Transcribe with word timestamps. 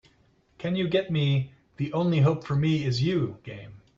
Can 0.57 0.75
you 0.75 0.87
get 0.87 1.11
me 1.11 1.51
The 1.77 1.93
Only 1.93 2.21
Hope 2.21 2.43
for 2.43 2.55
Me 2.55 2.85
Is 2.85 3.03
You 3.03 3.37
game? 3.43 3.83